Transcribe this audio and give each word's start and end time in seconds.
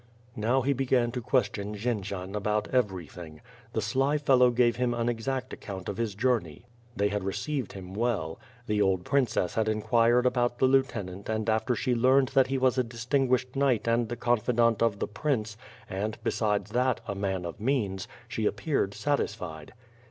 Now 0.35 0.63
he 0.63 0.73
began 0.73 1.11
to 1.11 1.21
question 1.21 1.75
Jendzian 1.75 2.33
about 2.35 2.67
everything. 2.73 3.39
The 3.73 3.83
sly 3.83 4.17
fellow 4.17 4.49
gave 4.49 4.77
him 4.77 4.95
an 4.95 5.07
exact 5.07 5.53
account 5.53 5.87
of 5.87 5.97
his 5.97 6.15
journey? 6.15 6.65
They 6.95 7.09
had 7.09 7.23
received 7.23 7.73
him 7.73 7.93
well. 7.93 8.39
The 8.65 8.81
old 8.81 9.05
princess 9.05 9.53
had 9.53 9.69
inquired 9.69 10.25
about 10.25 10.57
the 10.57 10.65
lieutenant 10.65 11.29
and 11.29 11.47
after 11.47 11.75
she 11.75 11.93
learned 11.93 12.29
that 12.29 12.47
he 12.47 12.57
was 12.57 12.79
a 12.79 12.83
distin 12.83 13.29
guished 13.29 13.55
knight 13.55 13.87
and 13.87 14.09
the 14.09 14.15
confidant 14.17 14.81
of 14.81 14.97
the 14.97 15.07
prince 15.07 15.55
and, 15.87 16.17
besides 16.23 16.71
that, 16.71 16.99
a 17.07 17.13
man 17.13 17.45
of 17.45 17.59
means, 17.59 18.07
she 18.27 18.47
appeared 18.47 18.95
satisfied. 18.95 19.71